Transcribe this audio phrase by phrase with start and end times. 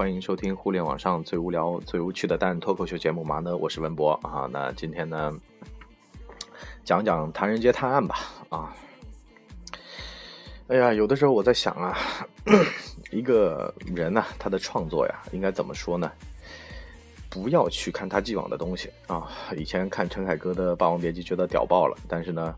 [0.00, 3.54] 欢迎收听互联网上最无聊、最无趣的单脱口秀节目嘛呢？
[3.54, 4.48] 我是文博啊。
[4.50, 5.38] 那今天呢，
[6.82, 8.16] 讲讲唐人街探案吧
[8.48, 8.74] 啊。
[10.68, 11.98] 哎呀，有的时候我在想啊，
[13.12, 16.10] 一个人呢，他的创作呀，应该怎么说呢？
[17.28, 19.30] 不要去看他既往的东西啊。
[19.54, 22.54] 以前看陈凯歌的《霸王别姬》，觉得屌爆了，但是呢，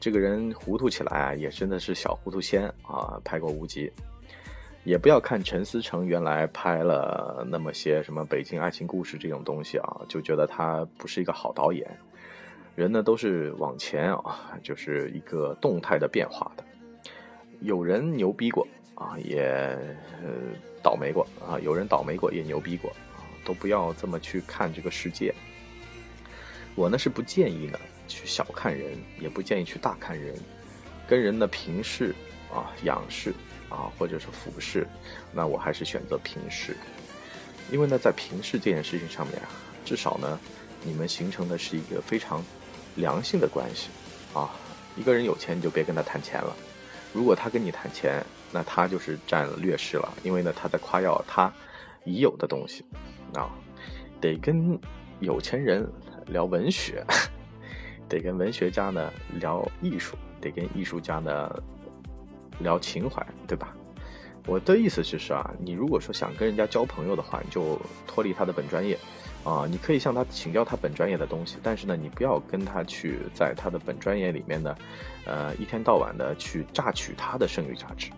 [0.00, 3.88] 这个人糊涂起来啊，也真的是小糊涂仙啊，拍过《无极》。
[4.84, 11.88] 也不要看陈思诚原来拍了那么些什么《北京爱情故事》这种东西啊，就觉得他不是一个好导演。
[12.74, 16.64] 人呢都是往前啊，就是一个动态的变化的。
[17.60, 19.40] 有人牛逼过啊，也
[20.20, 20.28] 呃
[20.82, 23.22] 倒霉过啊；有人倒霉过，也牛逼过啊。
[23.44, 25.32] 都不要这么去看这个世界。
[26.74, 30.34] 我呢是不建议呢去小看人，也不建议去大看人，
[31.06, 32.12] 跟人的平视
[32.52, 33.32] 啊、仰视。
[33.72, 34.86] 啊，或者是俯视，
[35.32, 36.76] 那我还是选择平视，
[37.70, 39.48] 因为呢，在平视这件事情上面啊，
[39.82, 40.38] 至少呢，
[40.84, 42.44] 你们形成的是一个非常
[42.96, 43.88] 良性的关系
[44.34, 44.50] 啊。
[44.94, 46.54] 一个人有钱，你就别跟他谈钱了；
[47.14, 51.50] 如果他跟你谈钱，那他就是占劣势了，因为呢，他在夸耀他
[52.04, 52.84] 已有的东西
[53.34, 53.50] 啊。
[54.20, 54.78] 得跟
[55.20, 55.90] 有钱人
[56.26, 57.02] 聊文学，
[58.06, 61.50] 得跟文学家呢聊艺术，得跟艺术家呢。
[62.62, 63.74] 聊情怀，对吧？
[64.46, 68.98] 我的意思就是啊，你如果说想跟人家交朋友的话，你就脱离他的本专业，
[69.44, 74.74] 啊，你可以向他请教他本专业的东西，但是呢，你不要跟他去在他的本专业里面呢，
[75.26, 78.10] 呃，一天到晚的去榨取他的剩余价值，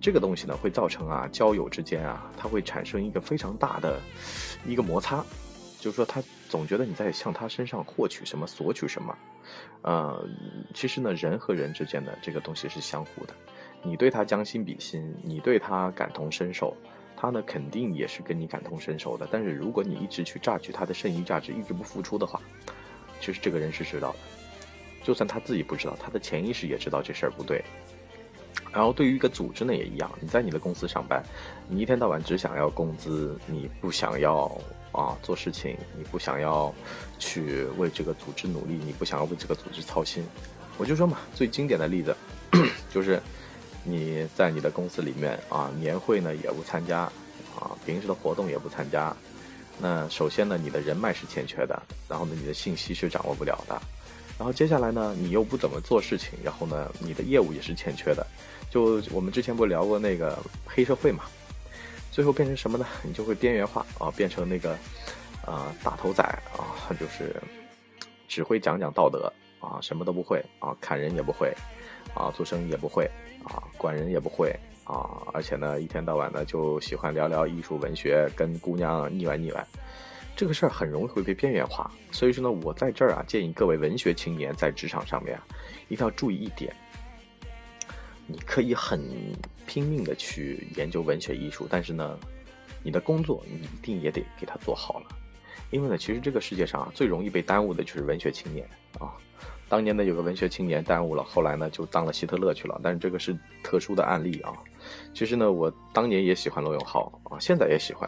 [0.00, 4.00] 这个东西呢，会造成啊，交友之间啊，它会产生一个非常大的
[4.66, 5.24] 一个摩擦，
[5.78, 9.16] 就是说他总觉得你在向他身上获取什么，索取什么，
[9.82, 10.26] 呃，
[10.74, 13.34] 其实呢，人和人之间的这个东西是相互的。
[13.84, 16.76] 你对他将心比心，你对他感同身受，
[17.16, 19.26] 他呢肯定也是跟你感同身受的。
[19.30, 22.40] 但是如果你一直去榨取他的剩余价值，一直不付出的话，
[23.20, 24.18] 其实这个人是知道的，
[25.02, 27.64] 就算他自己不知道，他的潜意识也知道这事儿不对。
[28.72, 31.20] 然后对于一个组织呢也一样，你在你的公司上班，
[31.68, 34.56] 你一天到晚只想要工资，你不想要
[34.92, 36.72] 啊做事情，你不想要
[37.18, 40.24] 去为这个组织努力，你不想要为这个组织操心。
[40.78, 42.16] 我就说嘛，最经典的例子
[42.88, 43.20] 就是。
[43.84, 47.00] 你在你的公司里面啊，年会呢也不参加，
[47.58, 49.14] 啊，平时的活动也不参加，
[49.80, 53.80] 那首先呢，你的人脉是欠缺的，然后呢，你的信息是掌握不了的，
[54.38, 58.26] 然后接下来呢，你又不怎么做事情，然后呢，你的业务也是欠缺的，
[58.70, 61.24] 就我们之前不聊过那个黑社会嘛，
[62.10, 62.86] 最后变成什么呢？
[63.02, 64.78] 你就会边缘化啊，变成那个
[65.44, 66.22] 啊大头仔
[66.56, 67.34] 啊，就是
[68.28, 71.52] 只会讲讲道德啊，什么都不会啊，砍人也不会
[72.14, 73.10] 啊，做生意也不会。
[73.44, 74.54] 啊，管人也不会
[74.84, 79.66] 啊，而且呢，一天到晚的就喜欢聊聊艺术、文学，跟姑娘腻歪腻歪，
[80.36, 81.90] 这个事儿很容易会被边缘化。
[82.10, 85.46] 所以说呢，我在这儿啊，建议各位文学青年在职场上面啊，
[85.88, 86.74] 一定要注意一点：
[88.26, 89.00] 你可以很
[89.66, 92.18] 拼命的去研究文学艺术，但是呢，
[92.82, 95.06] 你的工作你一定也得给他做好了，
[95.70, 99.14] 因为呢，其实这个世界上啊，最容易被耽误的就是文学青年啊。
[99.72, 102.78] 当年呢，有个文学青年耽误了，后来呢就当了希特勒去了。
[102.82, 103.34] 但是这个是
[103.64, 104.52] 特殊的案例啊。
[105.14, 108.06] 其实呢，我当年也喜欢罗永浩啊，现在也喜欢。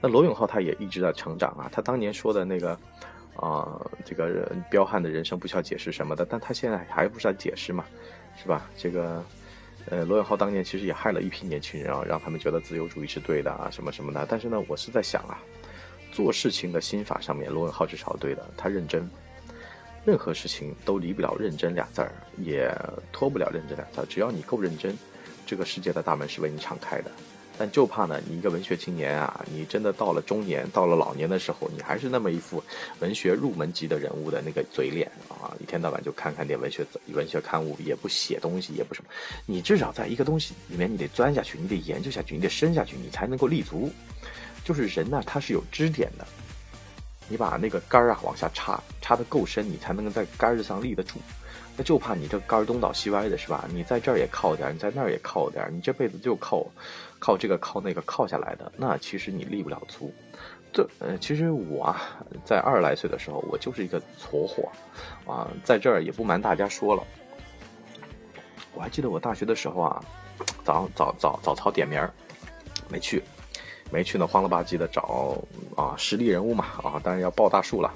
[0.00, 1.68] 那罗永浩他也一直在成长啊。
[1.70, 2.70] 他当年说的那个
[3.36, 7.84] 啊，这个彪悍的人生不需要解释什么的，但他现在还不是在解释嘛，
[8.42, 8.70] 是吧？
[8.74, 9.22] 这个
[9.90, 14.26] 呃，罗永浩当年其实也害了一批年轻人啊，让他们觉得自由主义是对的啊，什么什么的。
[14.30, 15.36] 但是呢，我是在想啊，
[16.10, 19.06] 做事情的心法上面，罗永浩是朝对的，他认真。
[20.04, 22.74] 任何事情都离不了认真俩字儿，也
[23.12, 24.06] 脱不了认真俩字儿。
[24.06, 24.96] 只要你够认真，
[25.46, 27.10] 这个世界的大门是为你敞开的。
[27.58, 32.64] 但就怕呢，你一个文学青年啊，你真的到了中年，到了老年的时候，你还是那么一副
[32.98, 39.10] 文学入门级的人物的那个嘴脸啊，一天到晚就看看点文学文学刊物，也不写东西，也不什么。
[39.44, 43.92] 你至少在一个东西里面，你得钻下去，你得研究下去，你得深下去，你才能够立足。
[44.64, 46.26] 就是人呢，他是有支点的。
[47.32, 51.18] 你把那个杆儿啊往下插，插的够深，你才能在杆儿上立得住。
[51.78, 53.64] 那就怕你这杆儿东倒西歪的，是吧？
[53.72, 56.66] 你在这儿也靠点儿，你在那儿也靠点儿，你这辈子就靠，
[57.18, 58.70] 靠这个靠那个靠下来的。
[58.76, 60.12] 那其实你立不了足。
[60.74, 62.02] 这呃，其实我啊，
[62.44, 64.70] 在二十来岁的时候，我就是一个矬货
[65.26, 67.02] 啊，在这儿也不瞒大家说了。
[68.74, 70.04] 我还记得我大学的时候啊，
[70.62, 72.12] 早早早早操点名儿，
[72.90, 73.22] 没去。
[73.92, 75.36] 没去呢，慌了吧唧的找
[75.76, 77.92] 啊实力人物嘛啊，当然要报大树了。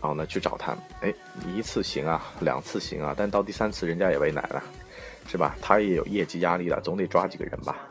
[0.00, 1.12] 然后呢去找他，哎，
[1.46, 4.62] 一次行啊，两次行啊，但到第三次人家也为难了。
[5.28, 5.54] 是吧？
[5.62, 7.86] 他也有业绩压力了，总得抓几个人吧？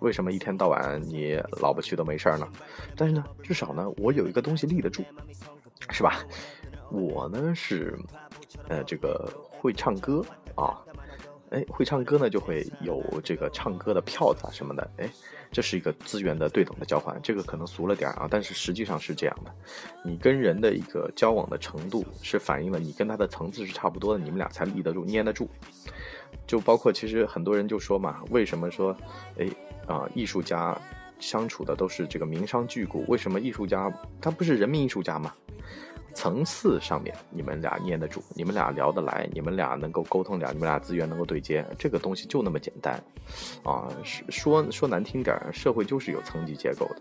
[0.00, 2.48] 为什么一天到晚你老婆去都没事呢？
[2.96, 5.04] 但是呢，至少呢，我有一个东西立得住，
[5.90, 6.24] 是吧？
[6.90, 7.96] 我呢是，
[8.68, 10.24] 呃，这个会唱歌
[10.56, 10.76] 啊。
[11.52, 14.90] 哎，会唱歌呢，就会有这个唱歌的票子啊什么的。
[14.96, 15.08] 哎，
[15.50, 17.18] 这是一个资源的对等的交换。
[17.22, 19.54] 这个可能俗了点啊，但是实际上是这样的。
[20.02, 25.48] 你跟人的一个交往的程度，是反映了你跟他的层次是差不多的，你们俩才立得住、粘得住。
[26.46, 28.96] 就包括其实很多人就说嘛，为什么说，
[29.38, 29.46] 哎
[29.86, 30.74] 啊，艺术家
[31.20, 33.04] 相处的都是这个名商巨贾？
[33.08, 35.34] 为什么艺术家他不是人民艺术家吗？
[36.14, 43.02] 层次上面，你们俩念得住，你们俩聊得来，你们俩能够沟通了，你们俩资源能够对接，这个东西就那么简单，
[43.64, 43.88] 啊，
[44.28, 46.96] 说说难听点，社会就是有层级结构的。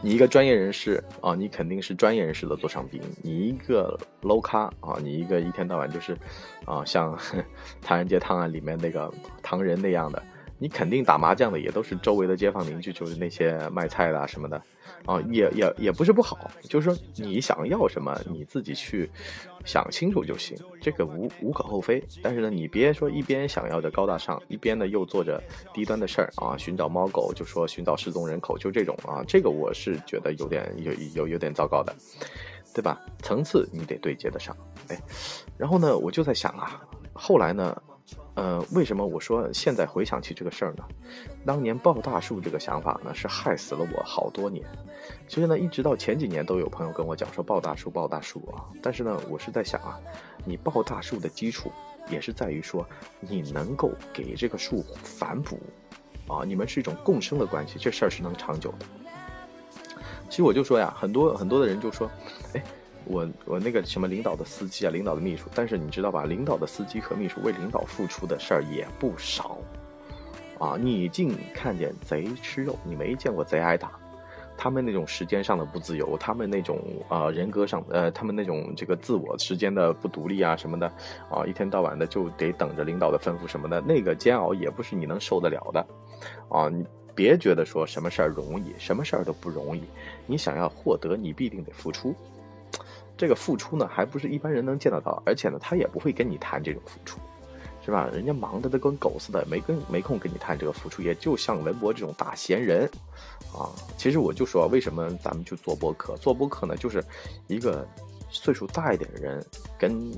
[0.00, 6.16] 你一个专业人士啊，你肯定是专业人士的座上宾；你一个 low 咖啊，你一个一天到晚就是，
[6.64, 7.16] 啊，像
[7.82, 9.12] 《唐人街探案》里面那个
[9.42, 10.22] 唐人那样的。
[10.58, 14.60] 你肯定打麻将的也都是周围的街坊邻居，就是那些卖菜的什么的，
[15.04, 19.10] 啊，也也也不是不好，就是说你想要什么，你自己去
[19.64, 22.02] 想清楚就行，这个无无可厚非。
[22.22, 25.42] 但是呢，你别说一边想要着高大上，一边呢又做着
[25.74, 31.94] 低端的事儿啊，寻找猫狗，就说寻找失踪人口，就这种啊，这个我是觉得有点有有有点糟糕的，
[32.74, 32.98] 对吧？
[33.22, 34.56] 层次你得对接得上，
[34.88, 34.98] 哎，
[35.58, 36.80] 然后呢，我就在想啊，
[37.12, 37.76] 后来呢？
[38.34, 40.84] 呃，为什么我说现在回想起这个事儿呢？
[41.44, 44.64] 当年抱大树这个想法呢，是害死了我好多年。
[45.26, 48.64] 其实呢，一直到前几年都有朋友跟我讲说抱大树，抱大树啊。
[48.82, 49.98] 但是呢，我是在想啊，
[50.44, 51.72] 你抱大树的基础
[52.10, 52.86] 也是在于说
[53.20, 55.58] 你能够给这个树反哺
[56.28, 58.86] 啊，你们是一种共生的关系，这事儿是能长久的。
[60.28, 62.10] 其实我就说呀，很多很多的人就说，
[62.52, 62.62] 哎。
[63.06, 69.58] 我我那个什么领导的司机啊，领导的秘书，但是你知道吧，领导的司机和秘书为领导付出的事儿也不少，
[70.58, 73.92] 啊，你净看见贼吃肉，你没见过贼挨打。
[74.58, 76.80] 他们那种时间上的不自由，他们那种
[77.10, 80.86] 啊人格上，呃，他们那种这个自我时间的不独立啊什么的，
[81.30, 85.86] 啊，一天到晚的就得等着领导的吩咐什么的，那个煎熬也不是你能受得了的，
[86.48, 89.82] 啊，你别觉得说什么事儿容易，什么事儿都不容易，
[90.26, 92.14] 你想要获得，你必定得付出。
[93.16, 97.18] 这个付出呢，还不是一般人能见得到，而且呢，他也不会跟你谈这种付出，
[97.84, 98.08] 是吧？
[98.12, 101.02] 人家忙得都跟狗似的，没跟没空跟你谈这个付出。
[101.02, 102.84] 也就像文博这种大闲人，
[103.52, 106.16] 啊，其实我就说，为什么咱们去做播客？
[106.16, 107.02] 做播客呢，就是
[107.46, 107.86] 一个
[108.28, 109.44] 岁数大一点的人
[109.78, 110.12] 跟。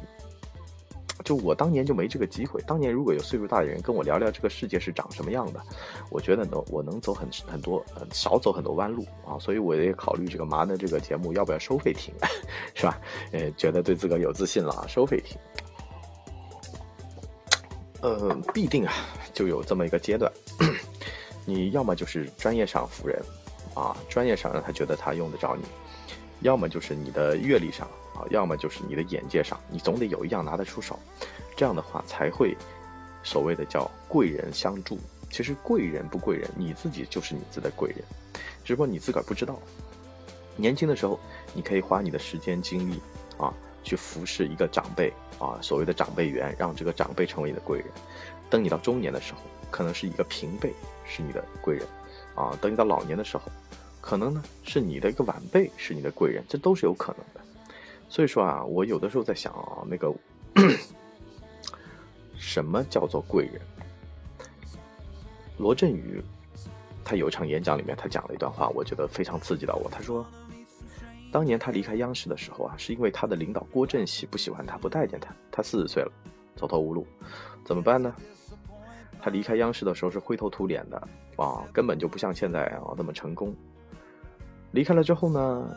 [1.28, 2.58] 就我当年就没这个机会。
[2.62, 5.60] 当年如果有岁数大的人跟我聊聊这个世界是长什么样的，
[6.08, 9.38] 我觉得呢，我能走很很多，少走很多弯路啊。
[9.38, 12.14] 所以我也考虑这个麻的这个节目要不要收费听，
[12.72, 12.98] 是吧？
[13.32, 15.36] 呃，觉得对自个有自信了啊，收费听。
[18.00, 18.94] 呃，必定啊，
[19.34, 20.32] 就有这么一个阶段，
[21.44, 23.22] 你要么就是专业上服人，
[23.75, 25.64] 啊，专业上让他觉得他用得着你，
[26.40, 27.88] 要么就是你的阅历上。
[28.19, 30.99] 啊，要么就是你的眼界上，你总得有一样拿得出手，
[31.56, 32.56] 这样的话才会
[33.23, 34.99] 所谓的叫贵人相助。
[35.31, 37.99] 其实贵人不贵人，你自己就是你自己的贵人，
[38.64, 39.56] 只不过你自个儿不知道。
[40.56, 41.20] 年轻的时候，
[41.55, 43.00] 你可以花你的时间精力
[43.38, 43.55] 啊，
[43.85, 47.87] 去服侍一个长辈啊，所谓的长辈缘，让这个长辈成为你的贵人。
[48.50, 50.75] 等你到中年的时候，可能是一个平辈
[51.07, 51.87] 是你的贵人
[52.35, 52.59] 啊。
[52.61, 53.45] 等你到老年的时候，
[54.08, 57.42] 可能呢是你的一个晚辈是你的贵人，这都是有可能的。
[58.08, 60.10] 所以说啊，我有的时候在想啊，那个
[62.38, 63.60] 什么叫做贵人？
[65.58, 66.24] 罗振宇
[67.04, 69.90] 他有一场演讲里面，他讲了一段话，我觉得非常刺激到我。
[69.90, 70.24] 他说，
[71.30, 75.36] 当年他离开央视的时候啊，是因为他的领导郭振喜不喜欢他，不待见他。
[75.52, 76.10] 他四十岁了，
[76.56, 77.06] 走投无路，
[77.62, 78.14] 怎么办呢？
[79.20, 80.96] 他离开央视的时候是灰头土脸的
[81.36, 83.54] 啊，根本就不像现在啊那么成功。
[84.72, 85.76] 离开了之后呢？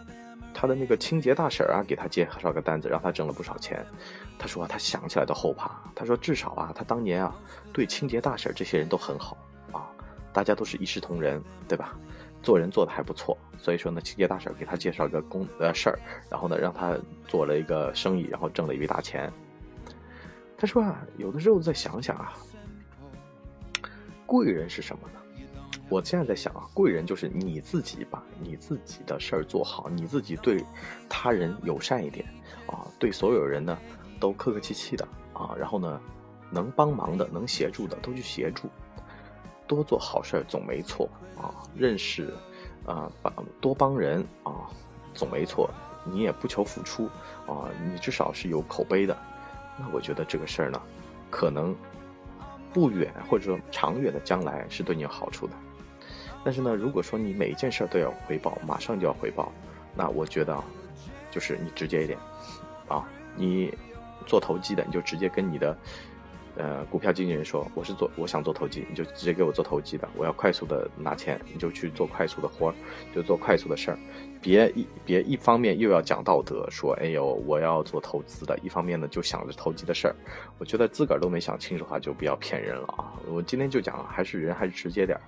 [0.54, 3.84] 他的那个清洁大婶啊，给他介绍个单子，让他挣了不少钱。
[4.38, 5.72] 他说他想起来都后怕。
[5.96, 7.34] 他说至少啊，他当年啊，
[7.72, 9.38] 对清洁大婶这些人都很好
[9.72, 9.90] 啊，
[10.34, 11.98] 大家都是一视同仁，对吧？
[12.44, 13.36] 做人做的还不错。
[13.58, 15.98] 所以说呢，清洁大婶给他介绍个工呃事儿，
[16.30, 16.98] 然后呢，让他
[17.30, 19.32] 做了一个生意，然后挣了一笔大钱。
[20.58, 22.34] 他说啊，有的时候再想想啊，
[24.26, 25.21] 贵人是什么呢？
[25.92, 30.64] 我现在在想啊，贵人就是你自己把你自己的事儿做好，你自己对
[31.10, 32.26] 他人友善一点
[32.66, 33.78] 啊，对所有人呢
[34.18, 36.00] 都客客气气的啊，然后呢
[36.50, 38.70] 能帮忙的、能协助的都去协助，
[39.68, 41.52] 多做好事儿总没错啊。
[41.76, 42.34] 认识
[42.86, 44.72] 啊，帮多帮人啊，
[45.14, 45.70] 总没错。
[46.06, 47.08] 你也不求付出
[47.46, 49.16] 啊，你至少是有口碑的。
[49.78, 50.82] 那我觉得这个事儿呢，
[51.30, 51.76] 可能
[52.72, 55.54] 不远或者说长远的将来是对你有好处的。
[56.44, 59.52] 但是呢，如果说你每一件事都要回报，马上就要回报，
[59.96, 60.58] 那我觉得，
[61.30, 62.18] 就是你直接一点，
[62.88, 63.74] 啊，你
[64.26, 65.78] 做投机的，你就直接跟你的。
[66.58, 70.08] 呃，股票经纪人说我是做，我想做投机，你就直接给我做投机的。
[70.18, 72.76] 我要快速的拿钱，你就去做快速的活儿，
[73.16, 73.98] 就做快速的事儿。
[74.42, 80.16] 别一别一方面又要讲道德，说哎呦我要做投资的，一方面呢就想着投机的事儿。
[80.58, 83.14] 我觉得自个儿都没想清楚的话，就不要骗人了啊！
[83.28, 85.22] 我今天就讲，还是人还是直接点儿。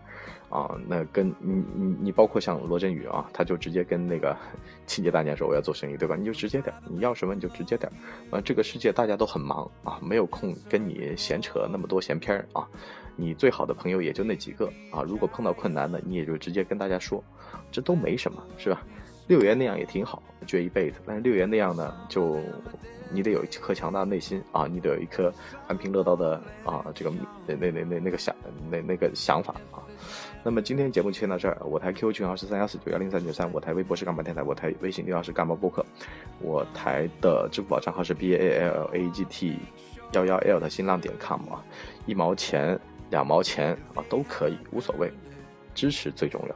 [0.49, 4.35] 啊，那跟你你你包括像罗振宇啊，他就直接跟那个
[4.85, 6.15] 清洁大娘说我要做生意，对吧？
[6.15, 7.91] 你就直接点，你要什么你就直接点。
[8.29, 12.67] 啊，这个世界大家都很忙啊，没有空跟你闲扯那么多闲篇儿啊。
[13.15, 17.23] 你最好的朋友也就那几个啊，如果碰到困难的，你也就直接跟大家说，
[17.71, 18.81] 这都没什么，是吧？
[19.27, 20.99] 六爷那样也挺好，绝一辈子。
[21.05, 22.37] 但是六爷那样呢，就
[23.11, 25.33] 你得有一颗强大的内心啊，你得有一颗
[25.67, 27.11] 安贫乐道的啊，这个
[27.45, 28.35] 那那那那那个想
[28.69, 29.81] 那那个想法啊。
[30.43, 31.57] 那么今天节目就先到这儿。
[31.63, 35.85] 我台 QQ 群号是三幺四九幺零三九三，我台微博是干巴电台，我台微信号是干巴播客，
[36.39, 39.57] 我台的支付宝账号是 b a l a g t
[40.11, 41.63] 幺幺 l 的新浪点 com 啊，
[42.05, 42.77] 一毛钱
[43.09, 45.09] 两毛钱啊都可以，无所谓，
[45.73, 46.55] 支持最重要。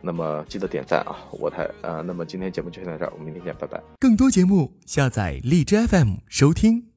[0.00, 3.80] 那么记得点赞啊，我太呃，那么今天节目就先到这儿，我们明天见，拜拜。
[3.98, 6.89] 更多节目下载荔枝 FM 收听。